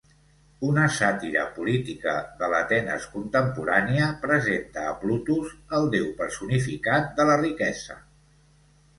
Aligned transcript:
Una 0.67 0.83
sàtira 0.99 1.41
política 1.57 2.13
de 2.39 2.47
l'Atenes 2.53 3.03
contemporània, 3.17 4.07
presenta 4.23 4.85
a 4.91 4.93
Plutus, 5.03 5.51
el 5.81 5.85
déu 5.97 6.07
personificat 6.23 7.13
de 7.21 7.27
la 7.31 7.37
riquesa. 7.43 7.99